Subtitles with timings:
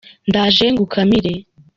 [0.29, 1.33] ndaje ngukamire.